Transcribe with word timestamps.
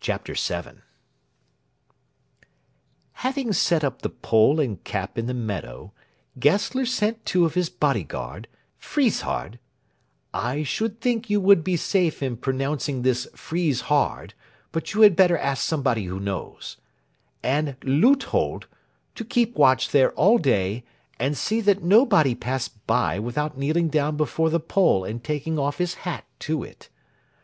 CHAPTER 0.00 0.34
VII 0.34 0.80
Having 3.12 3.52
set 3.52 3.84
up 3.84 4.02
the 4.02 4.08
pole 4.10 4.58
and 4.58 4.82
cap 4.82 5.16
in 5.16 5.26
the 5.26 5.34
meadow, 5.34 5.92
Gessler 6.36 6.84
sent 6.84 7.24
two 7.24 7.44
of 7.44 7.54
his 7.54 7.70
bodyguard, 7.70 8.48
Friesshardt 8.76 9.58
(I 10.34 10.64
should 10.64 11.00
think 11.00 11.30
you 11.30 11.40
would 11.40 11.62
be 11.62 11.76
safe 11.76 12.24
in 12.24 12.38
pronouncing 12.38 13.02
this 13.02 13.28
Freeze 13.36 13.82
hard, 13.82 14.34
but 14.72 14.94
you 14.94 15.02
had 15.02 15.14
better 15.14 15.38
ask 15.38 15.62
somebody 15.64 16.06
who 16.06 16.18
knows) 16.18 16.78
and 17.40 17.76
Leuthold, 17.84 18.66
to 19.14 19.24
keep 19.24 19.54
watch 19.54 19.90
there 19.90 20.10
all 20.14 20.38
day, 20.38 20.82
and 21.20 21.38
see 21.38 21.60
that 21.60 21.84
nobody 21.84 22.34
passed 22.34 22.84
by 22.88 23.20
without 23.20 23.56
kneeling 23.56 23.86
down 23.90 24.16
before 24.16 24.50
the 24.50 24.58
pole 24.58 25.04
and 25.04 25.22
taking 25.22 25.56
off 25.56 25.78
his 25.78 25.94
hat 26.02 26.24
to 26.40 26.64
it. 26.64 26.88